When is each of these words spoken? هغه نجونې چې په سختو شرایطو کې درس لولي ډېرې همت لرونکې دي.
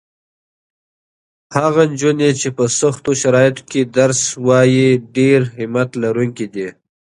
هغه 1.57 1.81
نجونې 1.91 2.29
چې 2.39 2.49
په 2.57 2.63
سختو 2.79 3.11
شرایطو 3.21 3.63
کې 3.71 3.81
درس 3.97 4.19
لولي 4.43 4.87
ډېرې 5.15 5.47
همت 5.57 5.89
لرونکې 6.03 6.45
دي. 6.53 6.67